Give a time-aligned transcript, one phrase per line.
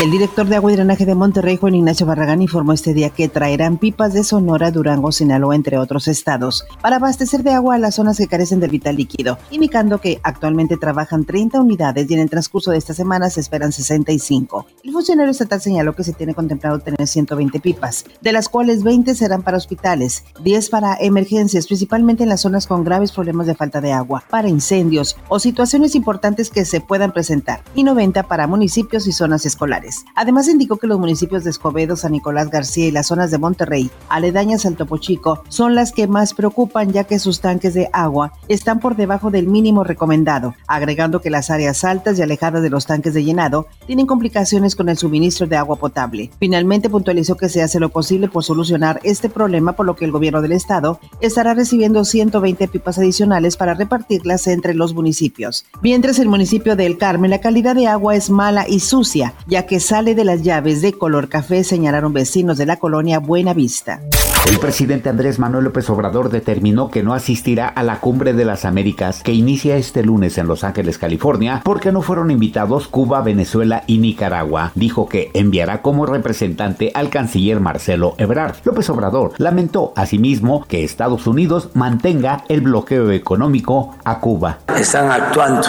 [0.00, 3.28] El director de Agua y Drenaje de Monterrey, Juan Ignacio Barragán, informó este día que
[3.28, 7.96] traerán pipas de Sonora, Durango, Sinaloa, entre otros estados, para abastecer de agua a las
[7.96, 12.30] zonas que carecen del vital líquido, indicando que actualmente trabajan 30 unidades y en el
[12.30, 14.64] transcurso de esta semana se esperan 65.
[14.84, 19.14] El funcionario estatal señaló que se tiene contemplado tener 120 pipas, de las cuales 20
[19.14, 23.82] serán para hospitales, 10 para emergencias, principalmente en las zonas con graves problemas de falta
[23.82, 29.06] de agua, para incendios o situaciones importantes que se puedan presentar, y 90 para municipios
[29.06, 29.89] y zonas escolares.
[30.14, 33.90] Además, indicó que los municipios de Escobedo, San Nicolás García y las zonas de Monterrey,
[34.08, 38.32] aledañas al Topo Chico, son las que más preocupan ya que sus tanques de agua
[38.48, 42.86] están por debajo del mínimo recomendado, agregando que las áreas altas y alejadas de los
[42.86, 46.30] tanques de llenado tienen complicaciones con el suministro de agua potable.
[46.38, 50.12] Finalmente puntualizó que se hace lo posible por solucionar este problema, por lo que el
[50.12, 55.64] gobierno del estado estará recibiendo 120 pipas adicionales para repartirlas entre los municipios.
[55.82, 59.66] Mientras el municipio de El Carmen, la calidad de agua es mala y sucia, ya
[59.66, 64.00] que sale de las llaves de color café, señalaron vecinos de la colonia Buena Vista.
[64.48, 68.64] El presidente Andrés Manuel López Obrador determinó que no asistirá a la Cumbre de las
[68.64, 73.84] Américas que inicia este lunes en Los Ángeles, California, porque no fueron invitados Cuba, Venezuela
[73.86, 74.72] y Nicaragua.
[74.74, 78.56] Dijo que enviará como representante al canciller Marcelo Ebrard.
[78.64, 84.58] López Obrador lamentó asimismo que Estados Unidos mantenga el bloqueo económico a Cuba.
[84.76, 85.68] Están actuando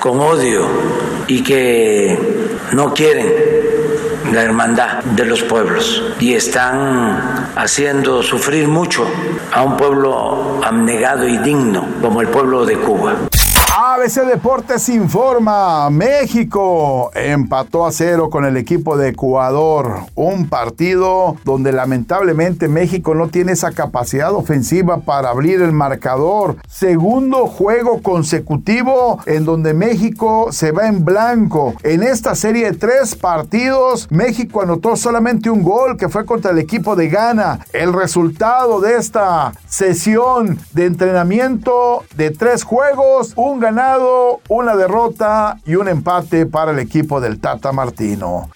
[0.00, 0.66] con odio
[1.28, 3.32] y que no quieren
[4.32, 9.06] la hermandad de los pueblos y están haciendo sufrir mucho
[9.52, 13.14] a un pueblo abnegado y digno como el pueblo de Cuba.
[13.98, 21.72] ABC Deportes informa, México empató a cero con el equipo de Ecuador, un partido donde
[21.72, 26.58] lamentablemente México no tiene esa capacidad ofensiva para abrir el marcador.
[26.68, 31.74] Segundo juego consecutivo en donde México se va en blanco.
[31.82, 36.58] En esta serie de tres partidos, México anotó solamente un gol que fue contra el
[36.58, 37.66] equipo de Ghana.
[37.72, 43.58] El resultado de esta sesión de entrenamiento de tres juegos, un
[44.48, 48.48] una derrota y un empate para el equipo del Tata Martino.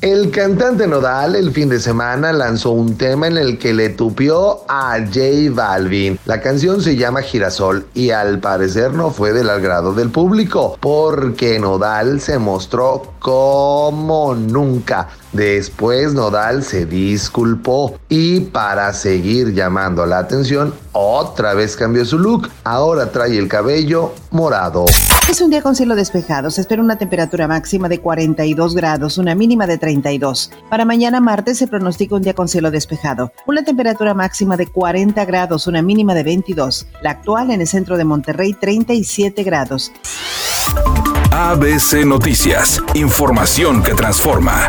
[0.00, 4.62] El cantante Nodal el fin de semana lanzó un tema en el que le tupió
[4.68, 6.18] a J Balvin.
[6.26, 11.58] La canción se llama Girasol y al parecer no fue del agrado del público porque
[11.58, 15.08] Nodal se mostró como nunca.
[15.32, 22.48] Después Nodal se disculpó y para seguir llamando la atención, otra vez cambió su look.
[22.64, 24.86] Ahora trae el cabello morado.
[25.28, 26.50] Es un día con cielo despejado.
[26.50, 30.50] Se espera una temperatura máxima de 42 grados, una mínima de 32.
[30.70, 33.32] Para mañana martes se pronostica un día con cielo despejado.
[33.46, 36.86] Una temperatura máxima de 40 grados, una mínima de 22.
[37.02, 39.92] La actual en el centro de Monterrey, 37 grados.
[41.30, 42.80] ABC Noticias.
[42.94, 44.68] Información que transforma.